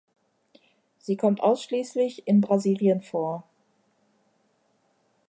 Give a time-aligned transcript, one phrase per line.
[0.97, 3.43] Sie kommt ausschließlich in Brasilien vor.